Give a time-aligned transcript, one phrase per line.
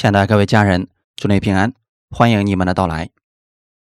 [0.00, 1.74] 亲爱的各位家人，祝你平安，
[2.08, 3.10] 欢迎你们的到来。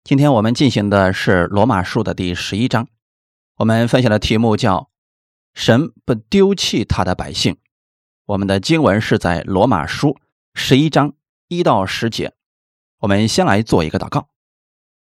[0.04, 2.88] 今天我们进行的是罗马书的第十一章，
[3.58, 4.88] 我们分享的题目叫
[5.52, 7.58] “神不丢弃他的百姓”。
[8.24, 10.16] 我们的经文是在罗马书
[10.54, 11.12] 十一章
[11.48, 12.32] 一到十节。
[13.00, 14.28] 我们先来做一个祷告，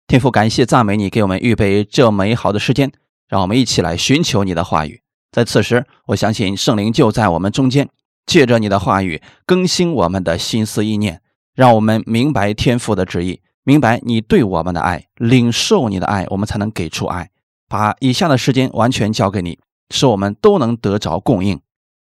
[0.07, 2.93] 天父，感谢赞美你，给我们预备这美好的时间，
[3.27, 5.03] 让我们一起来寻求你的话语。
[5.33, 7.91] 在此时，我相信圣灵就在我们中间。
[8.27, 11.21] 借着你的话语更新我们的心思意念，
[11.55, 17.31] 让我们明白天父的旨意，明白你对我们的爱，领受你的爱，我们才能给出爱。
[17.69, 19.59] 把以下的时间完全交给你，
[19.91, 21.61] 使我们都能得着供应。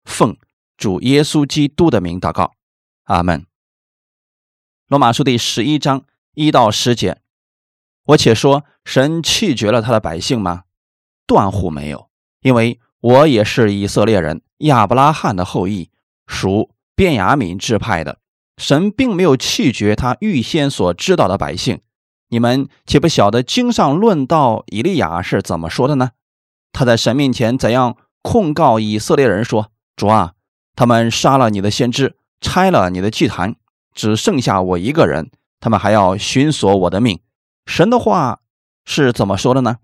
[0.04, 0.36] 奉
[0.76, 2.52] 主耶稣基督的名祷告，
[3.04, 3.46] 阿门。
[4.88, 6.04] 罗马书第十一章
[6.34, 7.18] 一到十节，
[8.06, 10.64] 我且说，神弃绝了他的百姓吗？
[11.26, 12.10] 断乎没有，
[12.40, 15.88] 因为我也是以色列人，亚伯拉罕的后裔。
[16.26, 18.18] 属便雅敏支派的
[18.56, 21.80] 神，并没有弃绝他预先所知道的百姓。
[22.28, 26.10] 你们岂不晓得经上论到以利亚是怎么说的呢？
[26.72, 30.32] 他在神面前怎样控告以色列人说：“主啊，
[30.74, 33.56] 他们杀了你的先知，拆了你的祭坛，
[33.94, 35.30] 只剩下我一个人，
[35.60, 37.20] 他们还要寻索我的命。”
[37.66, 38.40] 神的话
[38.84, 39.76] 是怎么说的呢？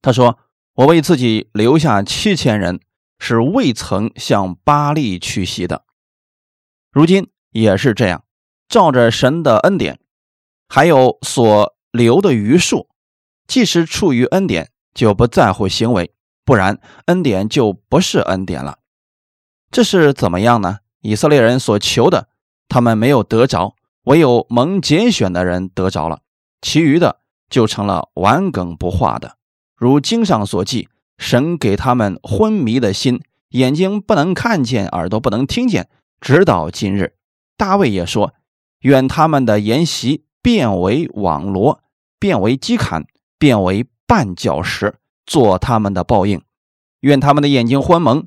[0.00, 0.38] 他说
[0.76, 2.80] ：“我为自己留下七千人。”
[3.18, 5.84] 是未曾向巴利屈膝的，
[6.90, 8.24] 如今也是这样，
[8.68, 9.98] 照着神的恩典，
[10.68, 12.88] 还有所留的余数，
[13.46, 16.12] 即使处于恩典，就不在乎行为，
[16.44, 18.78] 不然恩典就不是恩典了。
[19.70, 20.78] 这是怎么样呢？
[21.00, 22.28] 以色列人所求的，
[22.68, 26.20] 他们没有得着，唯有蒙拣选的人得着了，
[26.60, 29.36] 其余的就成了顽梗不化的，
[29.76, 30.88] 如经上所记。
[31.18, 37.16] 神给他们昏迷的心，眼睛不能看见，耳朵不能听见，直到今日。
[37.56, 38.34] 大卫也说
[38.80, 41.82] ：“愿他们的筵席变为网罗，
[42.20, 44.94] 变为饥坎，变为绊脚石，
[45.26, 46.40] 做他们的报应。
[47.00, 48.26] 愿他们的眼睛昏蒙，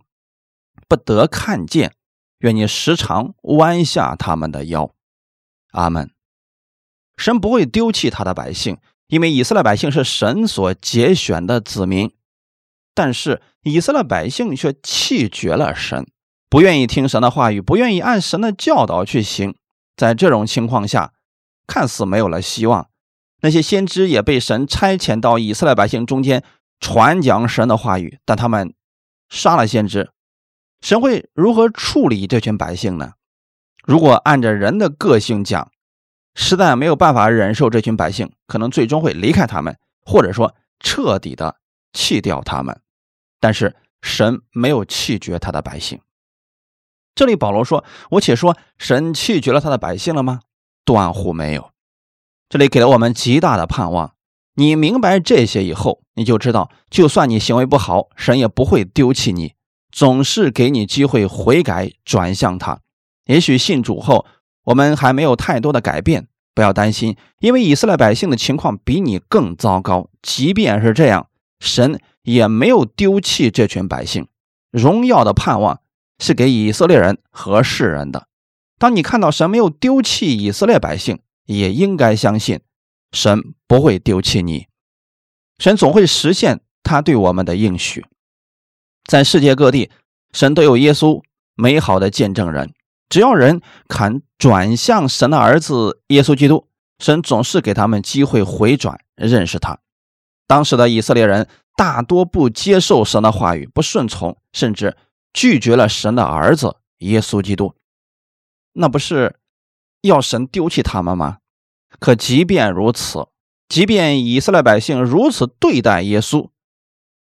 [0.87, 1.93] 不得看见。
[2.39, 4.91] 愿你时常弯下他们的腰。”
[5.71, 6.11] 阿门。
[7.15, 8.77] 神不会丢弃他的百姓，
[9.07, 12.11] 因为以色列百姓是神所节选的子民。
[12.93, 16.05] 但是以色列百姓却弃绝了神，
[16.49, 19.55] 不愿意听神的话语，不愿意按神的教导去行。
[19.95, 21.13] 在这种情况下，
[21.67, 22.89] 看似没有了希望。
[23.41, 26.43] 那些先知也被神差遣到以色列百姓中间
[26.79, 28.73] 传讲神的话语，但他们
[29.29, 30.11] 杀了先知。
[30.81, 33.13] 神会如何处理这群百姓呢？
[33.83, 35.71] 如果按着人的个性讲，
[36.35, 41.60] 实在没有办法忍受这群百姓，可能最终会离开他们，或者说彻底的。
[41.93, 42.81] 弃掉他们，
[43.39, 45.99] 但是神没有弃绝他的百姓。
[47.13, 50.41] 这里保罗说：“我且说，神弃绝了他的百姓了吗？
[50.85, 51.71] 断乎没有。”
[52.49, 54.13] 这里给了我们极大的盼望。
[54.55, 59.55] 你明白这些以后，你就知道，就算你行为不好，神也不会丢弃你，
[59.91, 62.79] 总是给你机会悔改，转向他。
[63.25, 64.25] 也许信主后，
[64.65, 70.09] 我们还没有太多的改变，不要担心，因为以色列百姓的情况比你更糟糕。
[70.21, 71.27] 即便是这样。
[71.61, 74.27] 神也没有丢弃这群百姓，
[74.71, 75.79] 荣耀的盼望
[76.19, 78.27] 是给以色列人和世人的。
[78.77, 82.61] 当你看到神没有丢弃以色列百姓，也应该相信
[83.11, 84.65] 神不会丢弃你。
[85.59, 88.03] 神总会实现他对我们的应许。
[89.05, 89.91] 在世界各地，
[90.33, 91.21] 神都有耶稣
[91.53, 92.73] 美好的见证人。
[93.07, 96.67] 只要人肯转向神的儿子耶稣基督，
[96.97, 99.79] 神总是给他们机会回转认识他。
[100.47, 104.97] 当时的以色列人大多不接受神的话语，不顺从，甚至
[105.33, 107.73] 拒绝了神的儿子耶稣基督。
[108.73, 109.35] 那不是
[110.01, 111.37] 要神丢弃他们吗？
[111.99, 113.27] 可即便如此，
[113.67, 116.49] 即便以色列百姓如此对待耶稣，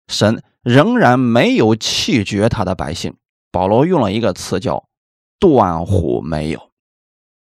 [0.09, 3.17] 神仍然没有弃绝他的百姓。
[3.53, 4.89] 保罗用了一个词叫
[5.41, 6.71] “断乎没有”，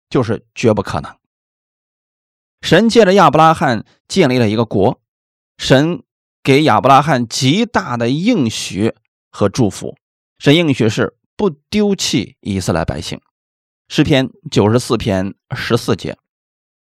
[0.10, 1.16] 就是绝不可能。
[2.62, 5.00] 神借着亚伯拉罕建立了一个国。
[5.60, 6.04] 神
[6.42, 8.96] 给亚伯拉罕极大的应许
[9.30, 9.98] 和祝福，
[10.40, 13.20] 神应许是不丢弃以色列百姓。
[13.90, 16.18] 诗篇九十四篇十四节，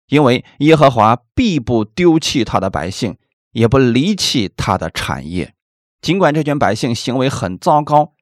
[0.09, 3.19] 因为耶和华必不丢弃他的百姓，
[3.53, 5.55] 也不离弃他的产业。
[6.01, 8.15] 尽管这群百姓行为很糟糕，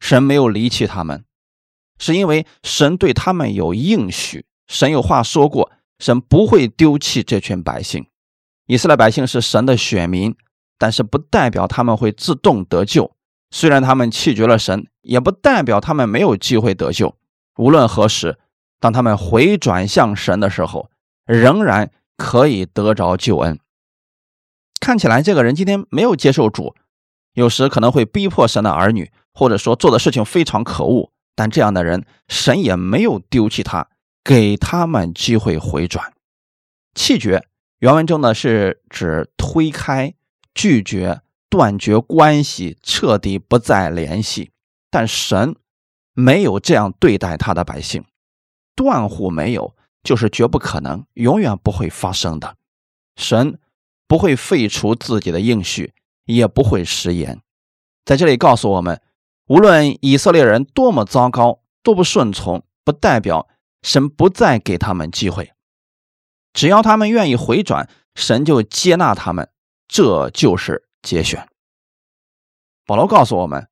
[0.00, 1.24] 神没有离弃他们，
[1.98, 4.46] 是因为神对他们有应许。
[4.66, 8.06] 神有话说过，神不会丢弃这群百姓。
[8.70, 10.36] 以色列百姓是神的选民，
[10.78, 13.10] 但是不代表他们会自动得救。
[13.50, 17.16] 虽然他们弃绝了神，也不代表他们没有机会得救。
[17.56, 18.38] 无论何时，
[18.78, 20.88] 当他们回转向神的时候，
[21.26, 23.58] 仍然可以得着救恩。
[24.78, 26.76] 看起来这个人今天没有接受主，
[27.34, 33.88] 有时可能会逼迫神的儿女，或者说做的事情非常可恶，但这样的人，神也没有丢弃他，
[34.22, 36.12] 给他们机会回转。
[36.94, 37.44] 弃绝
[37.80, 40.14] 原文中呢是指推开、
[40.54, 44.50] 拒绝、断绝关系，彻底不再联系。
[44.90, 45.56] 但神
[46.12, 48.04] 没有这样对待他的百姓，
[48.76, 52.56] 断乎没有，就是绝不可能，永远不会发生的。
[53.16, 53.58] 神
[54.06, 55.94] 不会废除自己的应许，
[56.26, 57.40] 也不会食言。
[58.04, 59.00] 在这里告诉我们，
[59.46, 63.48] 无论以色列人多么糟糕，多不顺从，不代表
[63.82, 65.52] 神不再给他们机会。
[66.52, 69.48] 只要他们愿意回转，神就接纳他们，
[69.86, 71.48] 这就是节选。
[72.84, 73.68] 保罗告诉我们，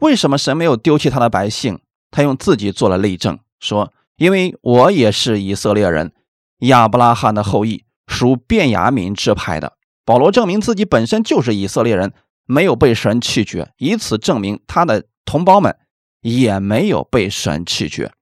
[0.00, 1.80] 为什么神没有丢弃他的百姓？
[2.10, 6.12] 他用自己做了例证，说：“因为我也是以色列人，
[6.58, 9.76] 亚伯拉罕的后裔，属便雅悯支派的。”
[10.06, 12.12] 保罗证明自己本身就是以色列人，
[12.46, 15.76] 没有被神弃绝，以此证明他的同胞们
[16.20, 18.12] 也没有被神弃绝。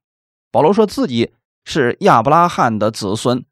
[0.51, 1.33] 保罗说自己
[1.65, 3.45] 是亚伯拉罕的子孙。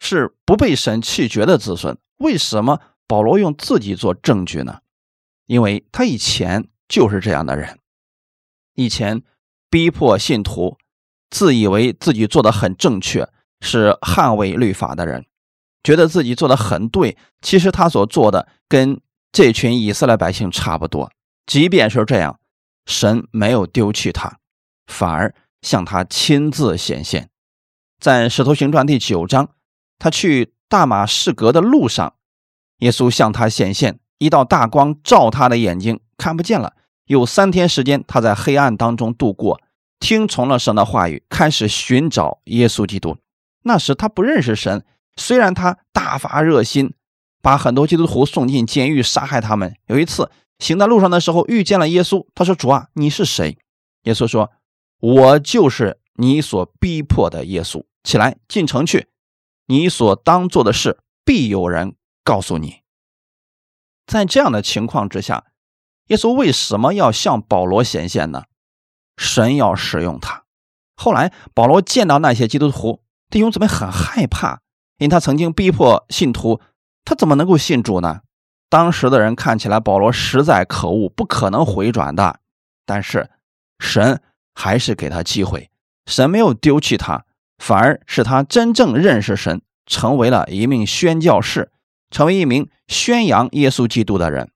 [0.00, 4.80] 是不被神弃绝的子孙，为什么保罗用自己做证据呢？
[5.46, 7.78] 因为他以前就是这样的人，
[8.74, 9.22] 以前
[9.70, 10.76] 逼迫信徒，
[11.30, 13.28] 自以为自己做的很正确，
[13.60, 15.26] 是捍卫律法的人，
[15.82, 19.00] 觉得自己做的很对，其实他所做的跟
[19.32, 21.10] 这群以色列百姓差不多。
[21.46, 22.38] 即便是这样，
[22.86, 24.38] 神没有丢弃他，
[24.86, 27.30] 反而向他亲自显现，
[27.98, 29.50] 在《使徒行传》第九章。
[29.98, 32.14] 他去大马士革的路上，
[32.78, 36.74] 耶稣向他显现，一道大光照他的眼睛，看不见了。
[37.06, 39.60] 有三天时间，他在黑暗当中度过，
[39.98, 43.16] 听从了神的话语，开始寻找耶稣基督。
[43.62, 44.84] 那时他不认识神，
[45.16, 46.92] 虽然他大发热心，
[47.42, 49.74] 把很多基督徒送进监狱，杀害他们。
[49.86, 53.58] 有一次行在路上的时候，遇见了耶稣，他说：“主啊，你是谁？”
[54.04, 54.50] 耶稣说
[55.00, 57.82] ：“我就是你所逼迫的耶稣。
[58.04, 59.08] 起来，进城去。”
[59.68, 61.94] 你所当做的事，必有人
[62.24, 62.80] 告诉你。
[64.06, 65.44] 在这样的情况之下，
[66.06, 68.44] 耶稣为什么要向保罗显现呢？
[69.18, 70.44] 神要使用他。
[70.96, 74.62] 后来保罗见到那些基督徒弟兄姊妹很害怕，
[74.96, 76.62] 因为他曾经逼迫信徒，
[77.04, 78.22] 他怎么能够信主呢？
[78.70, 82.40] 当时的人看起来保罗实在可恶，不可能回转的。
[82.86, 83.30] 但是
[83.78, 84.22] 神
[84.54, 85.70] 还是给他机会，
[86.06, 87.26] 神没有丢弃他。
[87.58, 91.70] 反而是他真正认识神，成为了一名宣教士，
[92.10, 94.50] 成为一名宣扬耶稣基督的人。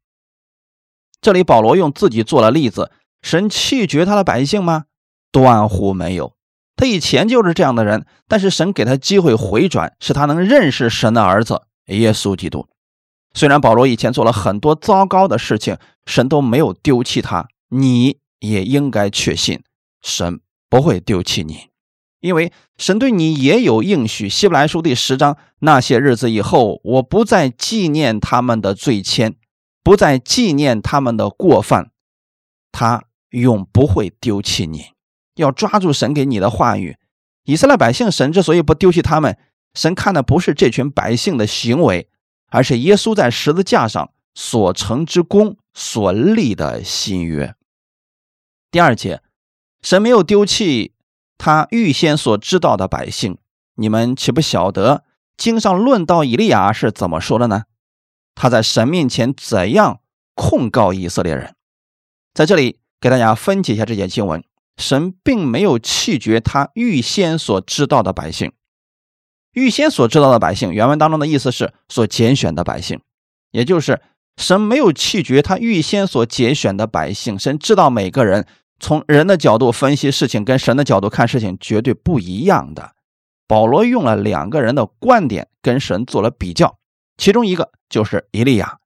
[1.21, 2.91] 这里保罗用自己做了例子，
[3.21, 4.85] 神弃绝他的百姓吗？
[5.31, 6.35] 断乎没有，
[6.77, 12.69] 他以前就是这样的人，但是神给他机会回转，使他能认识神的儿子耶稣基督。
[13.35, 19.63] 虽然保罗以前做了很多糟糕的事情，神都没有丢弃他，你也应该确信，
[20.03, 21.72] 神不会丢弃你。
[22.23, 29.35] 因为神对你也有应许，《希伯来书》第十章，那些日子以后，我不再纪念他们的罪愆，
[29.83, 31.91] 不再纪念他们的过犯，
[32.71, 34.93] 他永不会丢弃你。
[35.35, 36.97] 要抓住神给你的话语。
[37.43, 39.37] 以色列百姓，神之所以不丢弃他们，
[39.75, 42.09] 神看的不是这群百姓的行为，
[42.51, 47.57] 而是耶稣在十字架上所成之功所立的新约。
[48.71, 49.21] 第二节，
[49.83, 50.92] 神没有丢弃。
[51.45, 53.37] 他预先所知道的百姓，
[53.75, 55.03] 你们岂不晓得
[55.37, 57.65] 经上论到以利亚是怎么说的呢？
[58.37, 59.99] 他在神面前怎样
[60.37, 61.57] 控告以色列人？
[62.33, 64.45] 在这里给大家分解一下这节经文。
[64.77, 68.53] 神并没有弃绝他预先所知道的百姓。
[69.51, 73.01] 预先所知道的百姓，原文当中的意思是所拣选的百姓，
[73.51, 74.01] 也就是
[74.37, 77.37] 神没有弃绝他预先所拣选的百姓。
[77.37, 78.47] 神知道每个人。
[78.83, 82.97] 从人的角度分析事情，跟神的角度看事情绝对不一样的。
[83.47, 86.79] 保罗用了两个人的观点跟神做了比较，
[87.17, 88.81] 其中一个就是以利亚。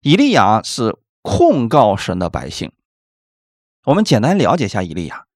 [0.00, 2.72] 以利亚是控告神的百姓。
[3.84, 5.26] 我们简单了解一下以利亚。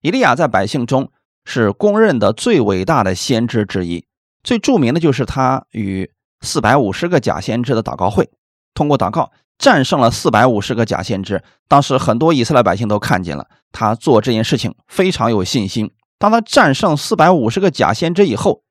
[0.00, 1.12] 以利亚在百姓中
[1.44, 4.06] 是公认的最伟大的先知之一，
[4.42, 8.30] 最著名的就是他与四百五十个假先知的祷告会，
[8.72, 9.30] 通过祷告。
[9.58, 15.90] 战胜了四百五十个假先知，当时很多以色列百姓都看见了他做这件事情非常有信心。
[16.16, 18.62] 当他战胜四百五十个假先知以后，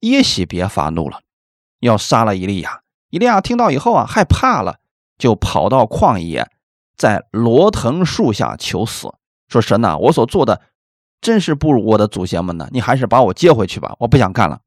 [0.00, 1.20] 耶喜别发怒了，
[1.80, 2.82] 要杀了伊利亚。
[3.10, 4.80] 伊利亚听到以后啊，害怕了，
[5.16, 6.50] 就跑到旷野，
[6.96, 9.08] 在罗藤树下求死，
[9.48, 10.60] 说：“神呐，我所做的
[11.20, 12.68] 真是不如我的祖先们呢。
[12.70, 14.60] 你还是把我接回去吧，我不想干了。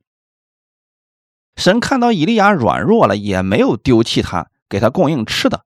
[1.56, 5.66] 神看到以利亚软弱了，也没有丢弃他，给他供应吃的。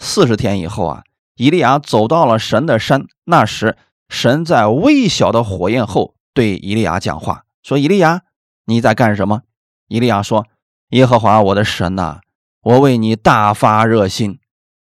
[0.00, 1.04] 四十天以后啊，
[1.36, 3.04] 以利亚走到了神的山。
[3.24, 3.76] 那时，
[4.08, 8.22] 神在微小的火焰后对以利亚讲话，说：“以利亚，
[8.64, 9.42] 你在干什么？”
[9.88, 10.46] 以利亚说
[10.90, 12.20] ：“耶和华我的神呐，
[12.62, 14.38] 我为你大发热心，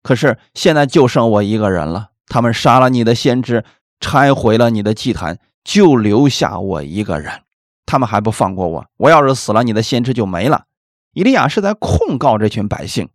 [0.03, 2.11] 可是现在就剩我一个人了。
[2.29, 3.65] 他们杀了你的先知，
[3.99, 7.43] 拆毁了你的祭坛，就留下我一个人。
[7.85, 8.87] 他们还不放过我。
[8.99, 10.67] 我要是死了，你的先知就没了。”
[11.13, 13.09] 以利亚是在控告这群百姓。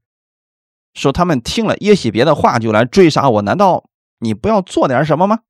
[0.95, 5.41] 说他们听了耶喜别的话就来追杀我，难道你不要做点什么吗？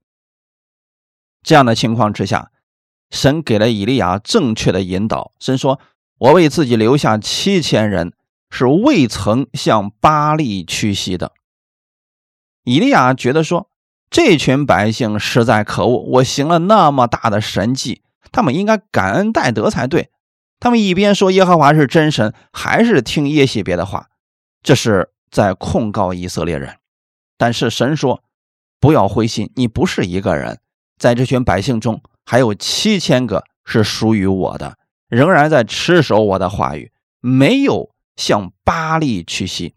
[1.44, 2.52] 这样的情况之下，
[3.12, 5.32] 神给了以利亚正确的引导。
[5.40, 5.80] 神说
[6.18, 8.14] ：“我为自己留下七千人，
[8.50, 11.32] 是未曾向巴利屈膝的。”
[12.66, 13.70] 以利亚觉得说，
[14.10, 20.10] 这群百姓实在可恶，我行了那么大的神迹，他们应该感恩戴德才对。
[20.60, 24.08] 他们一边说耶和华是真神，还是听耶喜别的话，
[24.64, 25.12] 这是。
[25.36, 26.78] 在控告以色列人，
[27.38, 28.24] 但是神说
[28.80, 30.62] ：“不要灰心，你不是一个人，
[30.98, 34.78] 在这群百姓中还有七千个是属于我的，
[35.10, 39.76] 仍然在持守我的话语，没有向巴利屈膝。”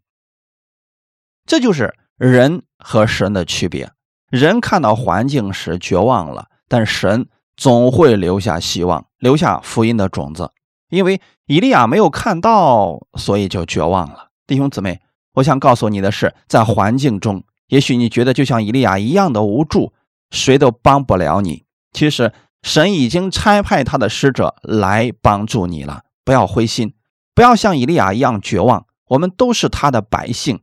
[1.44, 3.90] 这就是人和神的区别。
[4.30, 10.52] 人看到环境时绝望了，但神总会留下希望，留下福音的种子。
[10.88, 14.30] 因为以利亚没有看到，所以就绝望了。
[14.46, 15.00] 弟兄姊妹。
[15.38, 19.92] 我想告诉你的是，在环境中，也许你觉得就像以利亚一样的无助，
[20.30, 21.64] 谁都帮不了你。
[21.92, 26.02] 其实，神已经差派他的使者来帮助你了。
[26.25, 26.95] 不要灰心，
[27.35, 28.87] 不要像以利亚一样绝望。
[29.09, 30.61] 我们都是他的百姓，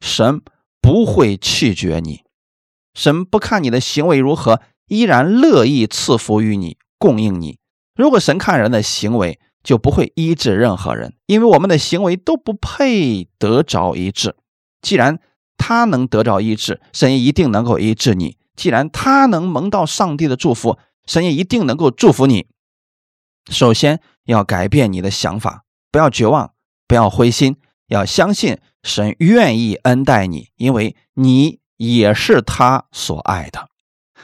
[0.00, 0.40] 神
[0.80, 2.22] 不会弃绝你。
[2.94, 7.58] 神不看你的行为如何，依然乐意赐福于你，供应你。
[7.94, 14.36] 如果神看人的行为，就不会医治任何人，因为我们的行为都不配得着医治。
[14.80, 15.18] 既然
[15.56, 22.46] 他能得着医治，神也一定能够医治你；既然他能蒙到上帝的祝福，神也一定能够祝福你。
[23.50, 26.52] 首先要改变你的想法，不要绝望，
[26.86, 27.56] 不要灰心，
[27.88, 33.68] 要相信神愿意恩待你，因为你也是他所爱的。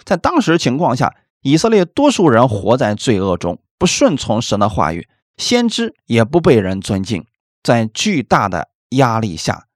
[0.04, 5.08] 在当时情况下，以色列多数人活在罪恶中，不顺从神的话语。
[5.36, 7.26] 先知也不被人尊敬，
[7.62, 9.66] 在巨大的压力下，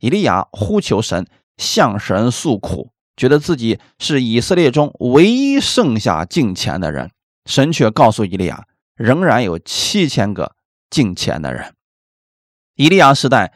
[0.00, 7.10] 以利亚呼求神，向神诉苦，觉得自己是以色列中唯一剩下敬虔的人。
[7.46, 8.66] 神却告诉以利亚，
[8.96, 10.56] 仍然有七千个
[10.90, 11.74] 敬虔的人。
[12.74, 13.52] 以利亚时代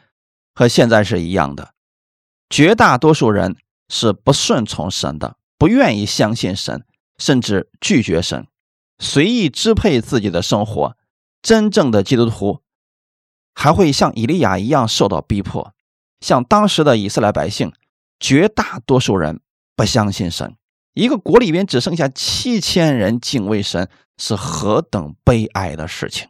[0.53, 1.73] 和现在是一样的，
[2.49, 3.57] 绝大多数人
[3.89, 6.85] 是不顺从神的，不愿意相信神，
[7.17, 8.47] 甚至拒绝神，
[8.99, 10.95] 随意支配自己的生活。
[11.41, 12.61] 真正的基督徒
[13.53, 15.73] 还会像以利亚一样受到逼迫，
[16.21, 17.73] 像当时的以色列百姓，
[18.19, 19.41] 绝大多数人
[19.75, 20.55] 不相信神。
[20.93, 26.27] 一个国里边只剩下七千人敬畏神，是何等悲哀的事情！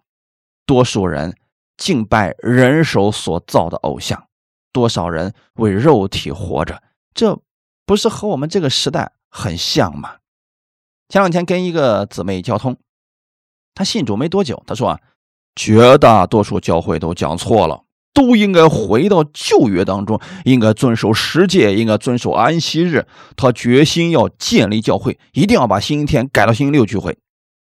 [0.65, 1.35] 多数人
[1.77, 4.27] 敬拜人手所造的偶像，
[4.71, 6.83] 多少人为肉体活着，
[7.15, 7.39] 这
[7.85, 10.17] 不是和我们这个时代很像吗？
[11.07, 12.77] 前两天跟一个姊妹交通。
[13.79, 15.00] 他信主没多久，他说啊，
[15.55, 23.07] 绝大多数教会都讲错了，都应该回到旧约当中，应该遵守十诫，应该遵守安息日。
[23.38, 27.19] 他决心要建立教会，一定要把星期天改到星期六聚会。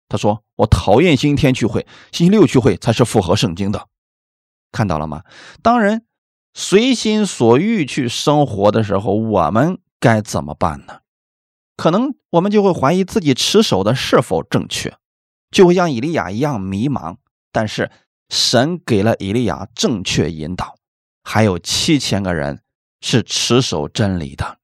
[0.10, 3.88] 他说：“我讨厌星期天聚会，星期六聚会才是符合圣经的。”
[4.74, 5.24] 看到了吗？
[5.64, 6.04] 当人
[6.54, 11.00] 随心所欲去生活的时候，我们该怎么办呢？
[11.78, 14.94] 可能我们就会怀疑自己持守的是否正确。
[15.52, 17.18] 就会像以利亚一样迷茫，
[17.52, 17.92] 但是
[18.30, 20.78] 神给了以利亚正确引导，
[21.24, 22.62] 还有七千个人
[23.02, 24.58] 是持守真理的。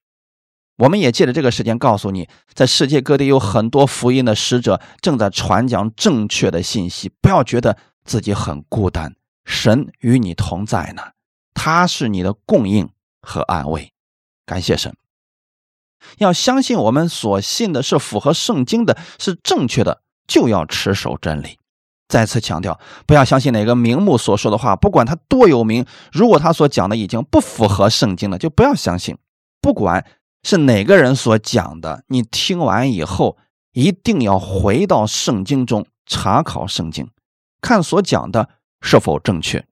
[0.78, 11.02] 我们也借着这个时间告诉你，在世界各地有很多福音的使者正在传讲正确的信息，不要觉得自己很孤单，神与你同在呢，
[11.54, 12.90] 他是你的供应
[13.22, 13.92] 和安慰。
[14.46, 14.96] 感谢神，
[16.20, 20.04] 要相信我们所信的是符合圣经的，是正确的。
[20.28, 21.58] 就要持守真理。
[22.10, 29.18] 再次强调，不要相信哪个名目所说的话，不管他多有名，如果他所讲的已经不符合圣经了，就不要相信。
[29.60, 30.06] 不管
[30.42, 33.38] 是哪个人所讲的，你听完以后
[33.74, 37.10] 一定要回到圣经中查考圣经，
[37.60, 38.48] 看所讲的
[38.80, 39.66] 是否正确，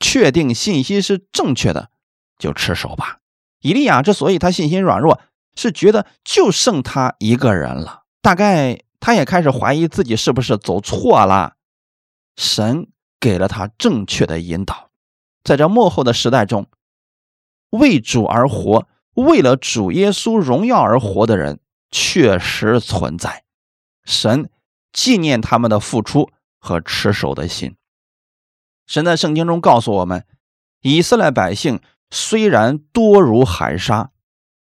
[0.00, 1.90] 确定信息是正确的，
[2.40, 3.18] 就持守吧。
[3.60, 5.20] 以利亚之所以他信心软弱，
[5.54, 8.80] 是觉得就剩他一个人了，大概。
[9.00, 11.54] 他也开始怀疑自己是不是走错了。
[12.36, 12.88] 神
[13.20, 14.90] 给了他正确的引导，
[15.42, 16.66] 在这幕后的时代中，
[17.70, 21.58] 为主而活、为了主耶稣荣耀而活的人
[21.90, 23.44] 确实存在。
[24.04, 24.50] 神
[24.92, 27.76] 纪念他们的付出和持守的心。
[28.86, 30.24] 神在圣经中告诉我们，
[30.80, 34.12] 以色列百姓虽然多如海沙，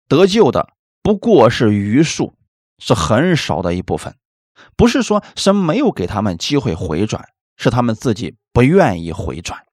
[0.07, 0.73] 得救的
[1.03, 2.33] 不过是余数，
[2.79, 4.15] 是很少的一部分。
[4.75, 9.65] 不是说神没有给他们机会回转，是他们自己不愿意回转。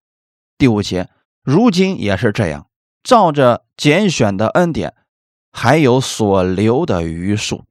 [0.59, 1.09] 第五节，
[1.43, 2.69] 如今也是这样，
[3.03, 4.95] 照着拣选的恩典，
[5.51, 7.65] 还有所留的余数。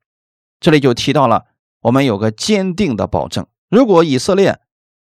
[0.60, 1.46] 这里就提到了，
[1.82, 4.60] 我们有个坚定的保证：如果以色列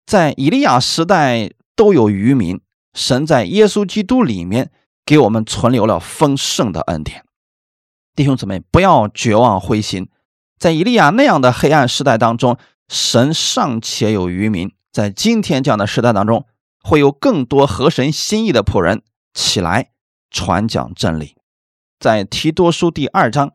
[0.04, 2.60] 在以利亚时代，都有渔民，
[2.92, 4.72] 神在耶稣基督里面
[5.06, 7.24] 给我们存留了丰盛的恩典。
[8.16, 10.08] 弟兄姊妹，不要绝望灰心，
[10.58, 16.46] 在以利亚那样的黑暗时代当中，神尚且有渔民；在今天这样的时代当中，
[16.82, 19.90] 会有更多合神心意的仆人起来
[20.30, 21.36] 传讲真理。
[22.00, 23.52] 在提多书第二章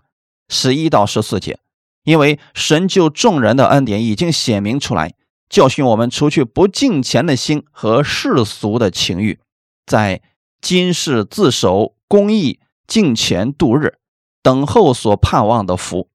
[0.49, 1.59] 十一到十四节，
[2.03, 5.13] 因为神救众人的恩典已经显明出来。
[5.49, 9.39] 教训我们，除去不敬虔的心和世俗的情欲，
[9.85, 10.21] 在
[10.61, 13.99] 今世自守公义、敬虔度日，
[14.41, 16.09] 等候所盼望的福，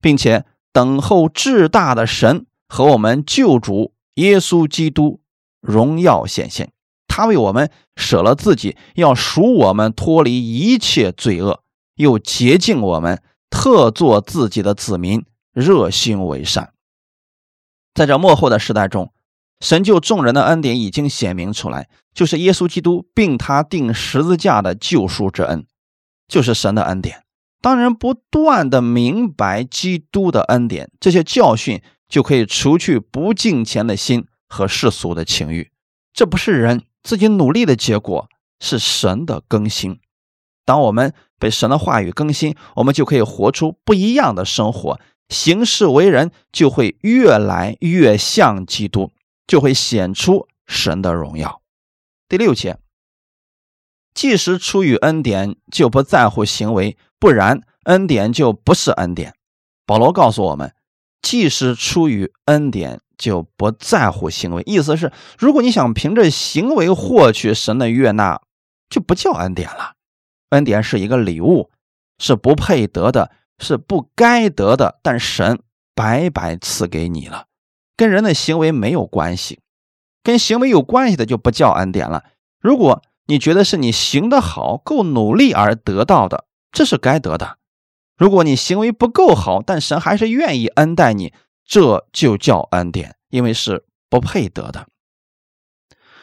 [0.00, 5.20] 并且等候至大的神和我们救主耶稣基督
[5.60, 6.72] 荣耀显现。
[7.06, 11.62] 他为我们舍了自己，要赎我们脱离一切罪恶，
[11.96, 16.72] 又洁净我们，特作自己的子民，热心为善。
[17.94, 19.12] 在这幕后的时代中，
[19.60, 25.66] 神救众人的恩典已经显明出来，就是耶稣基督并他定十字架的救赎之恩，
[26.28, 27.24] 就是神的恩典。
[27.60, 35.70] 当人不断的明白基督的恩典，这些教训就可以除去不敬虔的心和世俗的情欲。
[36.12, 38.28] 这不是人自己努力的结果，
[38.60, 40.00] 是神的更新。
[40.64, 45.00] 当我们被神的话语更新，我们就可以活出不一样的生活。
[45.28, 49.12] 行事为人就会越来越像基督，
[49.46, 51.60] 就会显出神的荣耀。
[52.28, 52.78] 第六节，
[54.14, 59.34] 即使出于恩典，就不在乎行为，不然恩典就不是恩典。
[59.86, 60.74] 保罗告诉我们，
[61.22, 68.40] 即使出于恩典，就不在乎行为，意思是，如果你想凭着行为获取神的悦纳，
[68.88, 69.94] 就不叫恩典了。
[70.50, 71.70] 恩典是一个礼物，
[72.18, 73.30] 是不配得的。
[73.60, 75.58] 是不该得的，但神
[75.92, 77.46] 白白赐给你了，
[77.96, 79.58] 跟人的行为没有关系，
[80.22, 82.22] 跟行为有关系的就不叫恩典了。
[82.60, 87.56] 如果你觉得是你行得好、够努力而得到的，这是该得的；
[88.16, 91.32] 如果你行为不够好，但神还是愿意恩待你，
[91.64, 94.88] 这就叫恩典，因为是不配得的。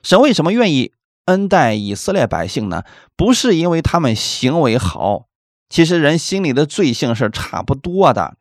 [0.03, 0.93] 神为什么愿意
[1.25, 2.83] 恩待以色列百姓呢？
[3.15, 5.27] 不是因为他们行为好。
[5.67, 8.37] 其实人心里的罪性是差不多的，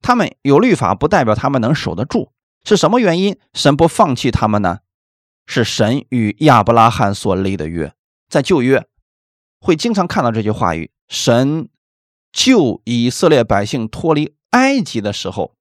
[0.00, 2.30] 他们有律法不代表他们能守得住。
[2.62, 4.78] 是什么原因神不放弃他们呢？
[5.46, 7.92] 是神与亚伯拉罕所立的约，
[8.28, 8.86] 在旧约
[9.64, 11.70] 会经常看到这句话语：神
[12.30, 15.54] 救以色列百姓脱离埃及的时候，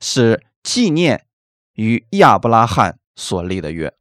[0.00, 1.24] 是纪念
[1.76, 3.94] 与亚伯拉罕所立的约。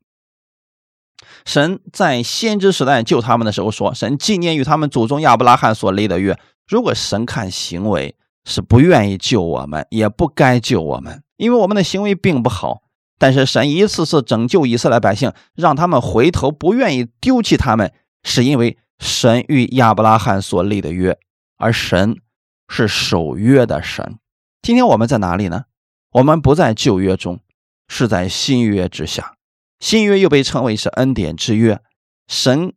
[1.46, 6.38] 神在先知时代救他们的时候说：“神纪念与他们祖宗亚伯拉罕所立的约。
[6.68, 12.82] 如果神看行为是不愿意救我们，也不该救我们，因为我们的行为并不好。
[13.18, 21.18] 但是神一次次拯救以色列百姓，让他们回头，不愿意丢弃他们，是因为神与亚伯拉罕所立的约，
[21.58, 22.22] 而神
[22.70, 24.20] 是守约的神。
[24.62, 25.66] 今天我们在哪里呢？
[26.12, 27.40] 我们不在旧约中，
[27.88, 29.36] 是在新约之下。”
[29.82, 31.82] 新约又被称为是恩典之约，
[32.28, 32.74] 神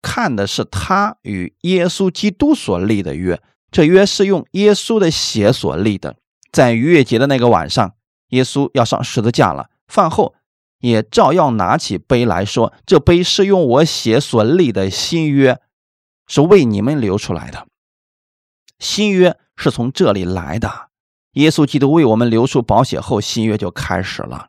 [0.00, 6.14] 看的是他与耶稣基督所立的约，这约是用耶稣的血所立的。
[6.52, 7.96] 在逾越节的那个晚上，
[8.28, 10.36] 耶稣要上十字架了，饭后
[10.82, 15.58] 也照样拿起杯来说：“这杯是用我血所立的新约，
[16.28, 17.66] 是为你们流出来的。
[18.78, 20.90] 新约是从这里来的，
[21.32, 24.48] 耶稣基督为我们流出宝血后，新约就开始了。”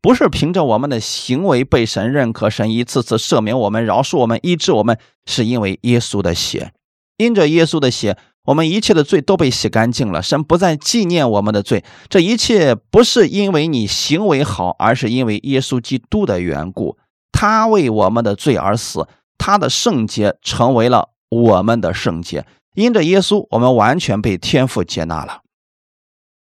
[0.00, 6.74] 不是凭着我们的行为被神认可，神一次次赦免我们、饶恕我们、医治我们，是因为耶稣的血。
[7.16, 10.22] 因着耶稣的血，我们一切的罪都被洗干净了。
[10.22, 11.84] 神不再纪念我们的罪。
[12.08, 16.98] 这一切不是因为你行为好，而是因为耶稣基督的缘故。
[17.32, 22.46] 他为我们的罪而死，他的圣洁成为了我们的圣洁。
[22.74, 25.40] 因着耶稣，我们完全被天父接纳了。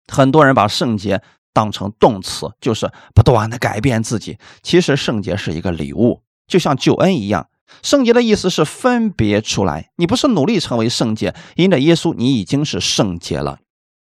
[0.07, 1.21] 很多人把圣洁
[1.53, 4.37] 当成动词，就是不断的改变自己。
[4.63, 7.47] 其实圣洁是一个礼物，就像救恩一样。
[7.81, 13.59] 圣洁的意思是分别出来，你不是努力成为圣洁，因着耶稣，你已经是圣洁了，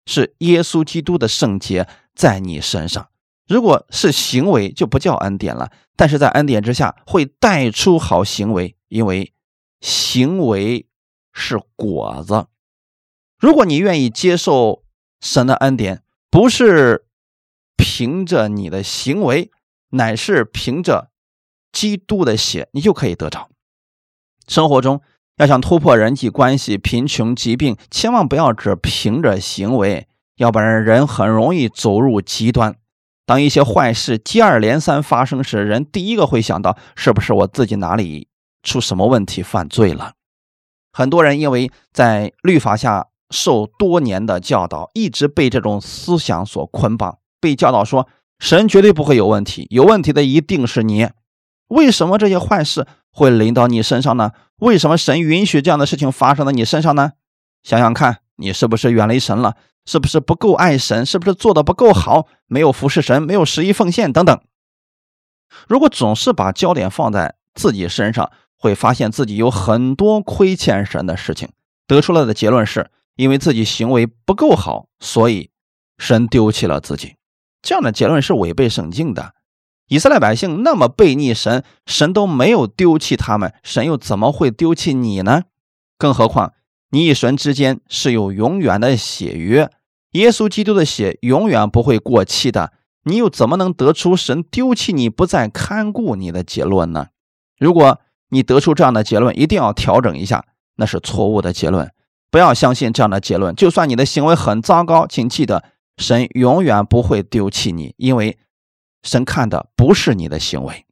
[0.05, 3.09] 是耶稣基督的圣洁在你身上。
[3.47, 5.71] 如果是行为，就不叫恩典了。
[5.95, 9.33] 但是在恩典之下，会带出好行为，因为
[9.81, 10.87] 行为
[11.33, 12.47] 是果子。
[13.37, 14.83] 如果你愿意接受
[15.19, 17.05] 神的恩典，不是
[17.75, 19.51] 凭着你的行为，
[19.89, 21.11] 乃是凭着
[21.71, 23.49] 基督的血，你就可以得着。
[24.47, 25.01] 生活中
[25.37, 32.75] 要想突破人际关系、贫穷、疾病，千万不要只凭着行为，要不然人很容易走入极端。
[33.25, 38.27] 当一些坏事接二连三发生时，人第一个会想到是不是我自己哪里
[38.61, 40.13] 出什么问题犯罪了？
[40.91, 48.07] 很多人因为在律法下受多年的教导，一直被这种思想所捆绑，被教导说
[48.39, 51.09] 神绝对不会有问题，有问题的一定是你。
[51.69, 54.31] 为什么这些坏事会临到你身上呢？
[54.57, 57.11] 为什么神允许这样的事情发生在你身上呢？
[57.61, 59.55] 想想看，你是不是远离神了？
[59.85, 61.05] 是不是不够爱神？
[61.05, 62.27] 是不是做的不够好？
[62.47, 64.41] 没有服侍神，没有十一奉献等等。
[65.67, 71.49] 如果总是把焦点放在自己身上，会发现自己有很多亏欠神的事情。
[71.85, 75.51] 得出来的结论是，因为自己行为不够好，所以
[75.97, 77.17] 神丢弃了自己。
[77.61, 79.35] 这样的结论是违背圣经的。
[79.93, 85.43] 以色列百姓那么背逆神，神都没有丢弃他们，神又怎么会丢弃你呢？
[85.99, 86.53] 更何况。
[86.89, 89.69] 你与神之间是有永远的血约，
[90.13, 92.73] 耶稣基督的血永远不会过期的。
[93.03, 97.09] 你又怎么能得出神丢弃你不再看顾你的结论呢？
[97.59, 100.43] 如果你得出这样的结论，一定要调整一下，
[100.77, 101.91] 那是错误的结论。
[102.31, 103.55] 不要相信这样的结论。
[103.55, 105.63] 就算你的行为很糟糕，请记得，
[105.97, 108.39] 神永远不会丢弃你，因为
[109.03, 110.85] 神看的不是你的行为。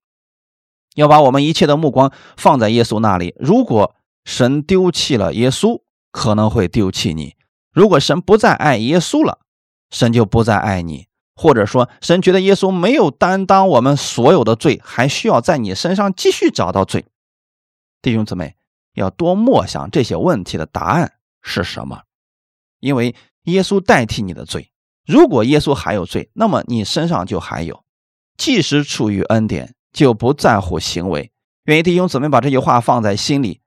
[0.95, 3.33] 要把我们一切的目光放在耶稣那里。
[3.39, 3.95] 如果
[4.25, 7.35] 神丢弃了耶稣，可能会丢弃你。
[7.71, 9.39] 如果神不再爱耶稣了，
[9.89, 17.05] 神就不再爱你；或者说，神觉得耶稣没有担当我们所有的罪，还需要在你身上继续找到罪。
[18.01, 18.57] 弟兄姊妹，
[18.93, 22.01] 要多默想这些问题的答案是什么，
[22.81, 24.71] 因为耶稣代替你的罪。
[25.07, 27.83] 如果耶稣还有罪，那么你身上就还有。
[28.37, 31.31] 即使处于恩典，就不在乎行为。
[31.65, 33.61] 愿意弟兄姊妹把这句话放在心里。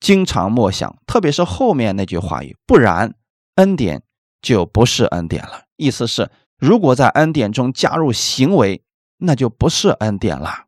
[0.00, 3.14] 经常默想，特别是后面那句话语，不然
[3.56, 4.02] 恩典
[4.40, 5.64] 就不是恩典了。
[5.76, 8.82] 意思是，如果在恩典中加入行为，
[9.18, 10.66] 那就不是恩典了。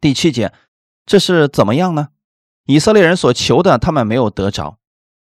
[0.00, 0.52] 第七节，
[1.06, 2.08] 这是怎么样呢？
[2.66, 4.78] 以色列人所求的，他们没有得着。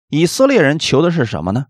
[0.10, 1.68] 以色列人求的是什么呢？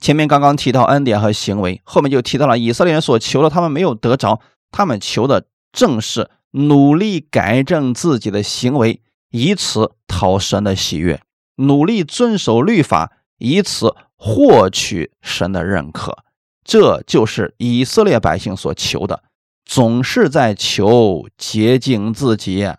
[0.00, 4.40] 前面刚刚提到恩典和行为，后面就提到了以色列人所求的，他们没有得着。
[4.70, 9.02] 他们求的正是努力改正自己的行为。
[9.30, 11.20] 以此讨神的喜悦，
[11.56, 16.24] 努力遵守律法，以此获取神的认可。
[16.64, 19.22] 这就是以色列百姓所求的，
[19.66, 22.72] 总是在求洁净自己。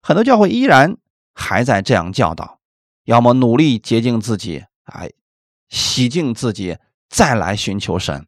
[0.00, 0.96] 很多教会依然
[1.34, 2.60] 还在这样教导：
[3.04, 5.10] 要么努力洁净自己，哎，
[5.68, 8.26] 洗净自己，再来寻求神。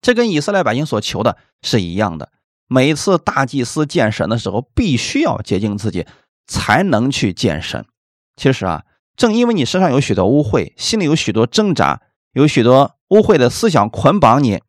[0.00, 2.32] 这跟以色列百姓所求的是一样的。
[2.66, 6.06] 每次大祭司见神的时候，必须要洁净自己。
[6.52, 7.86] 才能去见神。
[8.34, 8.82] 其实啊，
[9.14, 12.00] 正因为你身上有许多污秽，心里有许多挣扎，
[12.32, 14.60] 有许多污秽的思想捆绑你，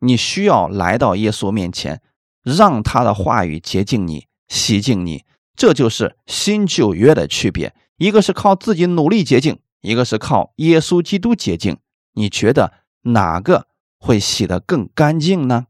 [0.00, 2.02] 你需要来到耶稣面前，
[2.42, 5.22] 让他的话语洁净你、洗净你。
[5.54, 11.78] 这就是新旧约的区别：一个是靠自己努力洁净，一个是靠耶稣基督洁净。
[12.14, 12.72] 你觉得
[13.02, 13.67] 哪个
[13.98, 15.66] 会洗得更干净呢？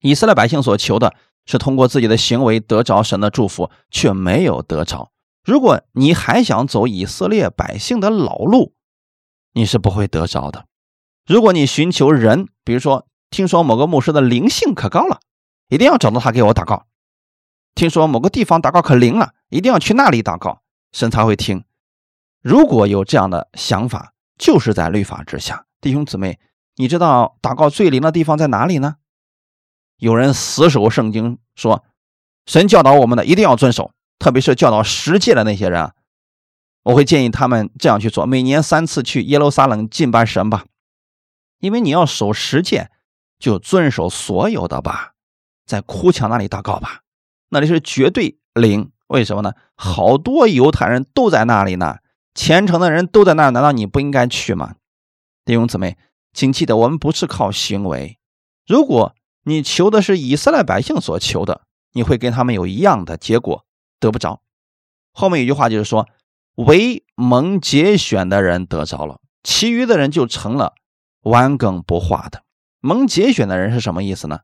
[0.00, 1.14] 以色列百姓所求的。
[1.48, 5.12] 是通过自己的行为得着神的祝福，却没有得着。
[5.44, 8.74] 如果你还想走以色列百姓的老路，
[9.52, 10.66] 你是不会得着的。
[11.24, 15.20] 如果你寻求人，比如说听说某个牧师的灵性可高了，
[15.68, 16.86] 一定要找到他给我祷告；
[17.76, 21.62] 听说某个地方祷告可灵了，一定要去那里祷告，神才会听。
[22.42, 25.66] 如果有这样的想法，就是在律法之下。
[25.80, 26.40] 弟兄姊妹，
[26.76, 28.96] 你知道祷告最灵的地方在哪里呢？
[29.98, 31.84] 有人死守圣经，说
[32.46, 35.92] 神教导我们的一定要遵守，特别是教导十诫的那些人，
[36.82, 40.66] 我会建议他们这样去做：每年三次去耶路撒冷敬拜神吧，
[41.60, 42.90] 因为你要守十诫，
[43.38, 45.14] 就遵守所有的吧。
[45.64, 47.00] 在哭墙那里祷告吧，
[47.48, 48.92] 那里是绝对灵。
[49.08, 49.52] 为什么呢？
[49.76, 51.98] 好多犹太人都在那里呢，
[52.34, 54.74] 虔诚的人都在那，难道你不应该去吗？
[55.44, 55.96] 弟兄姊妹，
[56.36, 58.18] 请记得，我们不是靠行为。
[58.66, 61.62] 如果你求的是以色列百姓所求的，
[61.94, 63.64] 你会跟他们有一样的结果，
[63.98, 64.42] 得不着。
[65.12, 66.06] 后面有句话就是说，
[66.56, 70.74] 唯蒙节选的人得着了，其余的人就成了
[71.22, 72.42] 顽梗不化的。
[72.80, 74.40] 蒙节选的人是什么意思呢？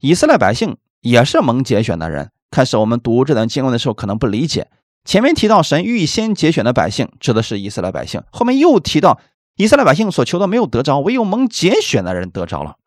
[0.00, 2.32] 以色列百姓也是蒙节选的人。
[2.50, 4.68] 开始我们读这段经文的时候，可能不理解。
[5.04, 8.24] 前面提到神预先节选的百姓，指的是以色列百姓。
[8.32, 9.20] 后面又提到
[9.58, 12.78] 以色列百姓所求的没有得着，唯有蒙节选的人得着了。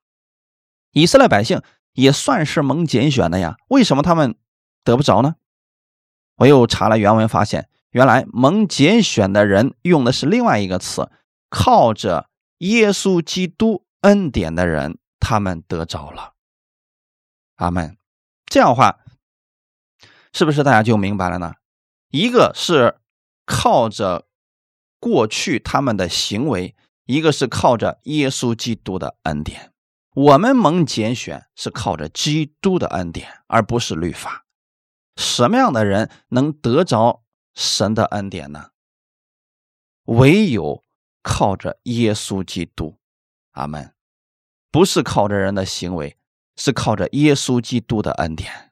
[0.91, 4.35] 以色列百姓也算是蒙拣选的呀，为什么他们
[4.85, 5.35] 得不着呢？
[6.37, 11.11] 我又查了原文，发现原来蒙拣选的人用的是另外一个词，
[11.49, 12.29] 靠着
[12.59, 16.35] 耶稣基督恩典的人，他们得着了。
[17.55, 17.97] 阿门。
[18.45, 18.99] 这样的话，
[20.31, 21.55] 是不是大家就明白了呢？
[22.09, 22.97] 一个是
[23.45, 24.25] 靠着
[25.01, 26.73] 过去他们的行为，
[27.05, 29.73] 一个是靠着耶稣基督的恩典。
[30.13, 34.45] 我们蒙拣选是靠着基督的恩典，而不是律法。
[35.17, 38.69] 什么样的人能得着神的恩典呢？
[40.05, 40.83] 唯有
[41.21, 42.97] 靠着耶稣基督。
[43.51, 43.93] 阿门。
[44.71, 46.15] 不是靠着人的行为，
[46.55, 48.71] 是靠着耶稣基督的恩典。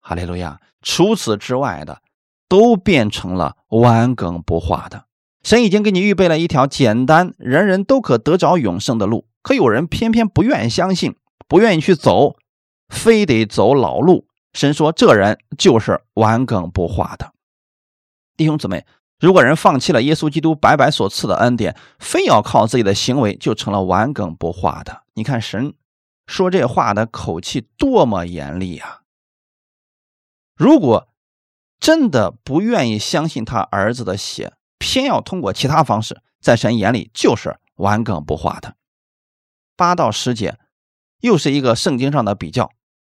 [0.00, 0.60] 哈利路亚。
[0.82, 2.02] 除此之外的。
[2.50, 5.06] 都变成了顽梗不化的。
[5.42, 11.16] 神已经给你预备了一条简单、人人都可得着永生的路，可有人偏偏不愿意相信，
[11.48, 12.36] 不愿意去走，
[12.88, 14.26] 非得走老路。
[14.52, 17.32] 神说，这人就是顽梗不化的。
[18.36, 18.84] 弟兄姊妹，
[19.18, 25.02] 如果人放弃了耶稣基督白白所赐的恩典，非要靠自己的行为，就成了顽梗不化的。
[25.14, 25.74] 你看神
[26.26, 29.00] 说这话的口气多么严厉啊！
[30.56, 31.06] 如果。
[31.80, 38.74] 真的不愿意相信他儿子的血，偏要通过其他方式，在神眼里就是顽梗不化的。
[39.76, 40.58] 八到十节，
[41.20, 42.72] 又是一个圣经上的比较。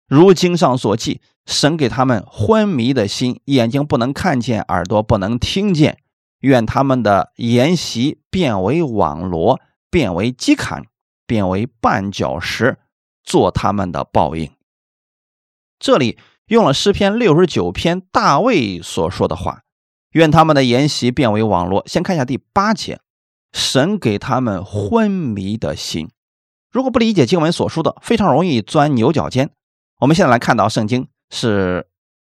[0.07, 5.97] 如经上所记，神给他们昏迷的心，眼睛不能看见，耳朵不能听见，
[6.39, 10.85] 愿他们的筵席变为网罗，变为饥坎，
[11.27, 12.77] 变为绊脚石，
[13.23, 14.49] 做他们的报应。
[15.77, 16.17] 这里。
[16.47, 19.63] 用了诗篇六十九篇大卫所说的话，
[20.15, 21.83] 愿他们的筵席变为网络。
[21.87, 22.99] 先看一下第八节，
[23.51, 26.09] 神给他们昏迷的心。
[26.71, 29.51] 如果不理解经文所说的，非常容易钻牛角尖。
[29.99, 31.87] 我们现在来看到圣经是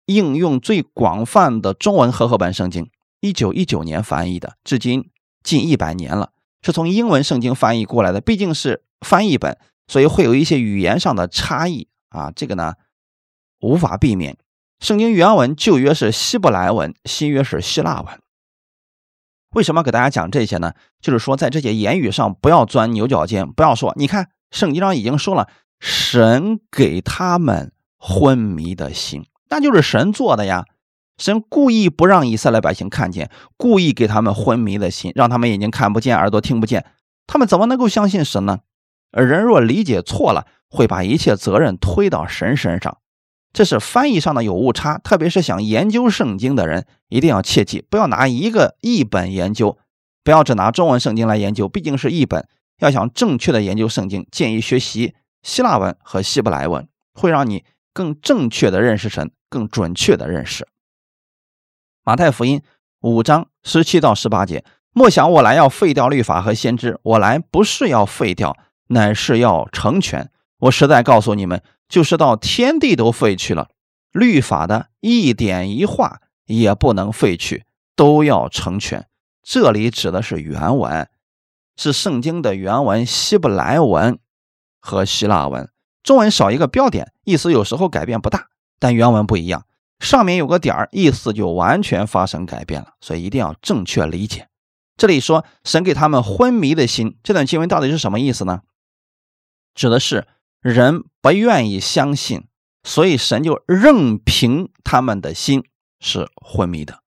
[0.06, 5.10] 应用最广泛的中文和合本圣经，一九一九年翻译的，至今
[5.42, 6.30] 近一百年了，
[6.62, 8.22] 是从英文圣经翻译过来的。
[8.22, 12.30] 毕竟是翻译本，所以会有一些语言上的差异啊。
[12.30, 12.74] 这个呢？
[13.60, 14.36] 无法避免。
[14.80, 18.20] 圣经原文旧约是希伯来文，新约是希腊文。
[19.54, 20.74] 为什么给大家讲这些呢？
[21.00, 25.48] 就是说，在这些言语上不要钻牛角尖，不要说你看圣经上已经说了，
[25.80, 30.64] 神给他们昏迷的心，那就是神做的呀。
[31.16, 36.84] 神故意不让以色列百姓看见，故意给他们昏迷的心，让他们眼睛看不见，耳朵听不见，
[37.26, 38.58] 他们怎么能够相信神呢？
[39.12, 42.98] 而人若理解错了，会把一切责任推到神身上。
[43.56, 49.78] 这是翻译上的有误差，特别是想研究圣经的人一定要切记，不要拿一个译本研究，
[50.22, 52.46] 不要只拿中文圣经来研究，毕竟是译本。
[52.80, 57.64] 要想正确的研究圣经，建议学习希腊文和希伯来文，会让你
[57.94, 60.68] 更正确的认识神，更准确的认识。
[62.04, 62.60] 马太福音
[63.00, 68.54] 五章十七到十八节：莫想我来要废掉律法和先知，我来不是要废掉，
[68.88, 70.30] 乃是要成全。
[70.58, 71.62] 我实在告诉你们。
[71.88, 73.68] 就是到天地都废去了，
[74.10, 79.06] 律法的一点一画也不能废去，都要成全。
[79.42, 81.08] 这里指的是原文，
[81.76, 84.18] 是圣经的原文，希伯来文
[84.80, 85.70] 和希腊文。
[86.02, 88.48] 中文少一个标点，意思有时候改变不大，
[88.80, 89.64] 但原文不一样，
[90.00, 92.94] 上面有个点儿，意思就完全发生改变了。
[93.00, 94.48] 所以一定要正确理解。
[94.96, 98.62] 这里说神给他们昏迷的心，这段经文到底是什么意思呢？
[99.74, 100.26] 指的是。
[100.66, 102.42] 人不愿意相信，
[102.82, 105.62] 所以神就任凭他们的心
[106.00, 107.04] 是昏迷的。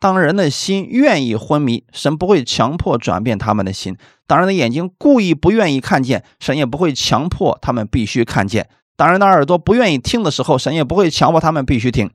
[0.00, 3.94] 当人的心愿意昏迷，神不会强迫转变他们的心；
[4.26, 8.64] 当人的眼睛故意不愿意看见，神也不会强迫他们必须看见；
[8.96, 12.10] 当人的耳朵不愿意听的时候，神也不会强迫他们必须听。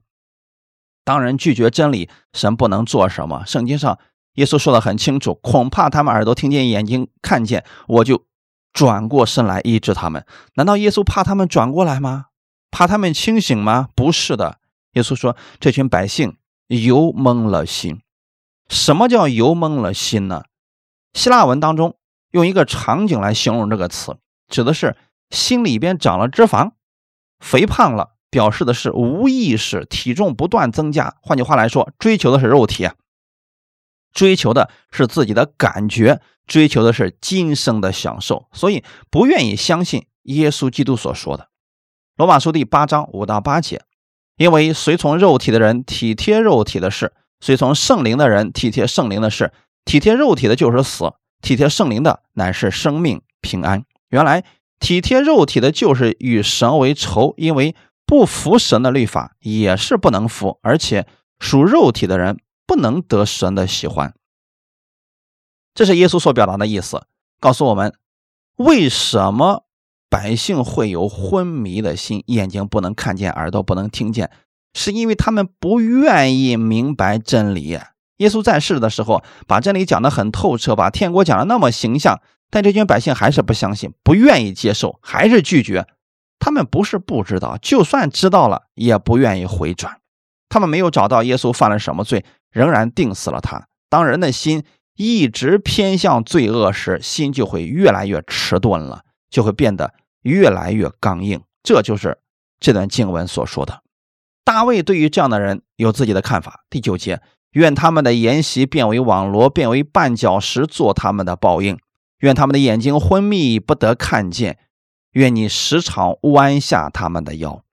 [1.05, 3.45] 当人拒绝真理，神不能做什么。
[3.45, 3.97] 圣经上
[4.33, 8.25] 耶稣说的很清楚：恐怕他们耳朵听见，眼睛看见，我就。
[8.75, 12.25] 转过身来医治他们，难道耶稣怕他们转过来吗？
[12.69, 13.87] 怕他们清醒吗？
[13.95, 14.59] 不是的。
[14.95, 16.35] 耶稣说：“这群百姓
[16.67, 18.01] 油蒙了心。”
[18.67, 20.43] 什么叫油蒙了心呢？
[21.13, 21.95] 希腊文当中
[22.31, 24.17] 用一个场景来形容这个词，
[24.49, 24.97] 指的是
[25.29, 26.71] 心里边长了脂肪，
[27.39, 31.15] 肥胖了，表示的是无意识，体重不断增加。
[31.21, 32.95] 换句话来说，追求的是肉体，啊
[34.15, 41.49] 追求的是自己的感觉，追求的是今生的享受，所以不愿意相信耶稣基督所说的。
[42.15, 43.83] 罗马书第八章五到八节，
[44.37, 49.51] 因为随从肉体的人体贴肉体的事，随从圣灵的人体贴圣灵的事。
[49.83, 53.83] 体贴肉体的就是死，体贴圣灵的乃是生命平安。
[54.09, 54.45] 原来
[54.79, 57.75] 体贴肉体的就是与神为仇，因为
[58.05, 61.05] 不服神的律法也是不能服，而且
[61.39, 64.13] 属肉体的人不能得神的喜欢。
[65.73, 67.05] 这是耶稣所表达的意思，
[67.39, 67.93] 告诉我们
[68.55, 69.63] 为什么。
[70.07, 74.31] 百姓会有昏迷的心，眼睛不能看见，耳朵不能听见，
[74.73, 77.77] 是因为他们不愿意明白真理。
[78.17, 85.85] 耶稣在世的时候，把真理讲得很透彻，把天国讲得那么形象，但这群百姓还是不相信，不愿意接受，还是拒绝。
[86.39, 89.99] 他们不是不知道，就算知道了，也不愿意回转。
[90.47, 92.23] 他们没有找到耶稣犯了什么罪，
[92.55, 93.67] 仍然定死了他。
[93.89, 94.63] 当人的心
[94.95, 99.03] 一直偏向罪恶时，心就会越来越迟钝了。
[99.27, 102.19] 就会变得越来越刚硬，这就是
[102.57, 103.81] 这段经文所说的。
[104.45, 106.63] 大卫对于这样的人有自己的看法。
[106.69, 107.19] 第九节，
[107.51, 111.75] 愿他们的筵席变为网罗，变为绊脚石，做他们的报应；
[112.19, 114.53] 愿他们的眼睛昏迷，不得看见；
[115.11, 117.64] 愿你时常弯下他们的腰。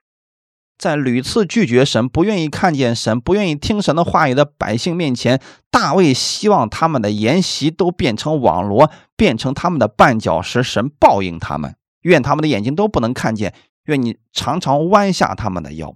[0.77, 11.75] 在屡次拒绝神、不愿意看见神、不愿意听神的话语的百姓面前，大卫希望他们的筵席都变成网罗，变成他们的绊脚石，神报应他们。
[12.01, 13.53] 愿他们的眼睛都不能看见，
[13.85, 15.95] 愿你常常弯下他们的腰。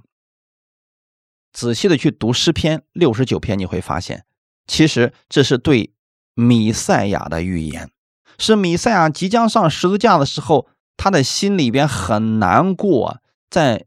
[1.51, 4.23] 仔细的去读诗篇六十九篇，你会发现，
[4.67, 5.91] 其实这是对
[6.33, 7.89] 米赛亚的预言，
[8.37, 13.17] 是米赛亚即将上十字架的时候，他的心里边很难过，
[13.49, 13.85] 在。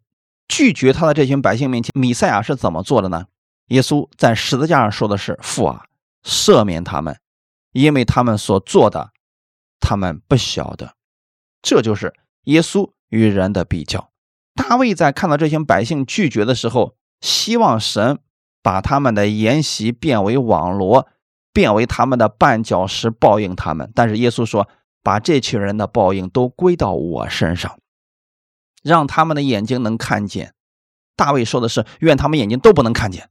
[0.51, 3.27] 拒绝他的这群百姓面前，米赛亚是怎么做的呢？
[3.69, 5.85] 耶稣在十字架上说的是：“父啊，
[6.25, 7.21] 赦免他们，
[7.73, 9.13] 因为他们所做的，
[9.79, 10.97] 他们不晓得。”
[11.63, 12.13] 这就是
[12.47, 14.11] 耶稣与人的比较。
[14.57, 18.19] 大卫在看到这群百姓拒绝的时候，希望神
[18.61, 21.07] 把他们的筵席变为网罗，
[21.53, 23.93] 变为他们的绊脚石，报应他们。
[23.95, 24.69] 但是耶稣说
[25.05, 27.79] ：“把这群人的报应都归到我身上。”
[28.83, 30.55] 让他们的眼睛能看见，
[31.17, 33.29] 大卫说的是愿他们眼睛都不能看见，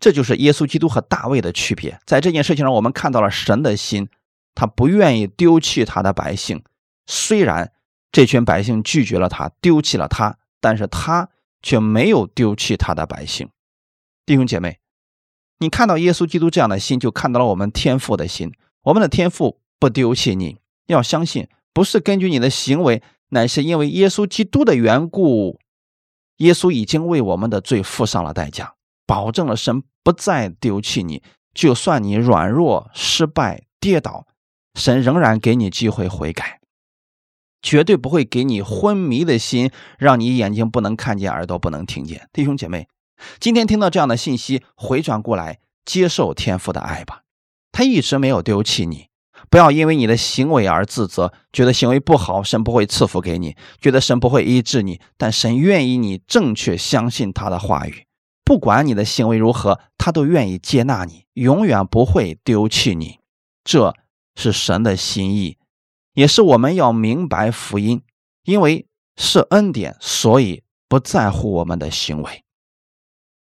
[0.00, 1.98] 这就是耶稣基督和大卫的区别。
[2.06, 4.08] 在这件事情上，我们看到了神的心，
[4.54, 6.62] 他不愿意丢弃他的百姓。
[7.06, 7.72] 虽然
[8.10, 11.28] 这群百姓拒绝了他，丢弃了他，但是他
[11.62, 13.50] 却没有丢弃他的百姓。
[14.24, 14.80] 弟兄姐妹，
[15.58, 18.52] 你看到耶稣基督这样的心，就看到了我们天父的心。
[18.84, 23.02] 我们的天父不丢弃你，要相信，不是根据你的行为。
[23.30, 25.58] 乃是因为耶稣基督的缘故，
[26.36, 28.74] 耶稣已经为我们的罪付上了代价，
[29.06, 31.22] 保证了神不再丢弃你。
[31.54, 34.26] 就算你软弱、失败、跌倒，
[34.74, 36.60] 神仍然给你机会悔改，
[37.62, 42.28] 绝对不会给你昏迷的心，让你眼睛不能看见，耳朵不能听见。
[42.32, 42.88] 弟兄姐妹，
[43.40, 47.22] 今天听到这样的信息，回转过来接受天父的爱吧，
[47.72, 49.08] 他一直没有丢弃你。
[49.50, 55.00] 不要因为你的行为而自责，觉得行为不好，神不会赐福给你，觉得神不会医治你。
[55.16, 58.06] 但神愿意你正确相信他的话语，
[58.44, 63.18] 不管你的行为如何，他都愿意接纳你，永远不会丢弃你。
[63.62, 63.94] 这
[64.34, 65.58] 是神的心意，
[66.14, 68.02] 也是我们要明白福音，
[68.44, 72.44] 因为是恩典，所以不在乎我们的行为。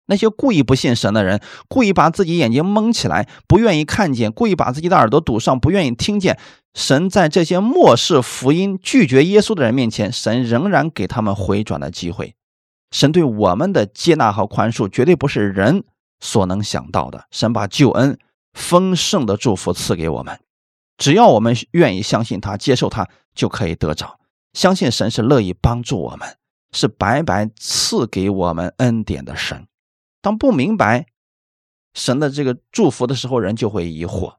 [0.07, 6.37] 那些故意不信神的人，故意把自己眼睛蒙起来，不愿意看见；故意把自己的耳朵堵上，不愿意听见。
[6.73, 12.35] 神在这些漠视福音、拒绝耶稣的人面前，神仍然给他们回转的机会。
[12.91, 15.83] 神对我们的接纳和宽恕，绝对不是人
[16.19, 17.25] 所能想到的。
[17.31, 18.17] 神把救恩、
[18.53, 20.39] 丰盛的祝福赐给我们，
[20.97, 24.19] 只要我们愿意相信他、接受他，就可以得着。
[24.53, 26.37] 相信神是乐意帮助我们，
[26.73, 29.65] 是白白赐给我们恩典的神。
[30.25, 31.05] 当不明白
[31.93, 34.37] 神的这个祝福的时候，人就会疑惑。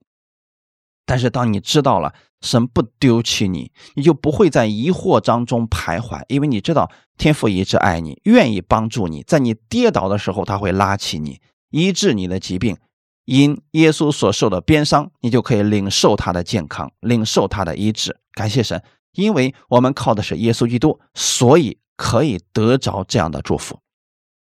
[1.05, 9.23] 但是当你知道了神不丢弃你，你就不会在疑惑当中徘徊，因为你知道天父一直爱你，愿意帮助你。
[9.23, 12.77] 在你跌倒的时候，他会拉起你，医治你的疾病。
[13.25, 18.19] 因耶稣所受的鞭伤，你就可以领受他的健康，领受他的医治。
[18.33, 18.83] 感谢神，
[19.13, 23.79] 因为我们靠的是耶稣基督，所以可以得着这样的祝福。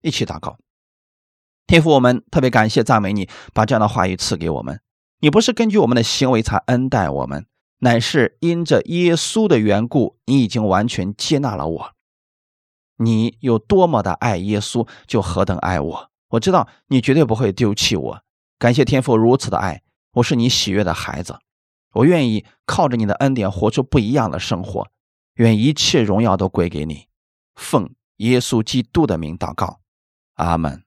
[0.00, 0.56] 一起祷告。
[1.66, 4.80] 天父，我们特别感谢赞美你，把这样的话语赐给我们。
[5.20, 7.46] 你不是根据我们的行为才恩待我们，
[7.78, 11.92] 乃是因着耶稣的缘故，你已经完全接纳了我。
[12.98, 16.10] 你有多么的爱耶稣，就何等爱我。
[16.28, 18.22] 我知道你绝对不会丢弃我。
[18.58, 21.38] 感谢天父如此的爱，我是你喜悦的孩子。
[21.94, 24.88] 我愿意靠着你的恩典活出不一样的生活。
[25.34, 27.06] 愿一切荣耀都归给你。
[27.54, 29.80] 奉耶稣基督的名祷告，
[30.34, 30.84] 阿门。